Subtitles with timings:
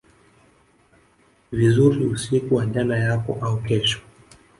[1.51, 3.99] vizuri usiku wa jana yako au kesho